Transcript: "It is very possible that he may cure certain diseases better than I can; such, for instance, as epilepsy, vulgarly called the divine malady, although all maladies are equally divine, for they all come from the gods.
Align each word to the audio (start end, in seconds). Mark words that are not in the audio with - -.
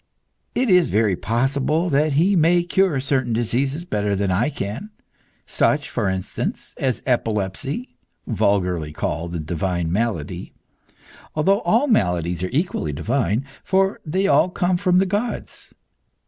"It 0.55 0.67
is 0.71 0.89
very 0.89 1.15
possible 1.15 1.87
that 1.91 2.13
he 2.13 2.35
may 2.35 2.63
cure 2.63 2.99
certain 2.99 3.33
diseases 3.33 3.85
better 3.85 4.15
than 4.15 4.31
I 4.31 4.49
can; 4.49 4.89
such, 5.45 5.91
for 5.91 6.09
instance, 6.09 6.73
as 6.79 7.03
epilepsy, 7.05 7.93
vulgarly 8.25 8.93
called 8.93 9.31
the 9.33 9.39
divine 9.39 9.91
malady, 9.91 10.53
although 11.35 11.59
all 11.61 11.85
maladies 11.85 12.41
are 12.43 12.49
equally 12.51 12.93
divine, 12.93 13.45
for 13.63 13.99
they 14.03 14.25
all 14.25 14.49
come 14.49 14.75
from 14.75 14.97
the 14.97 15.05
gods. 15.05 15.71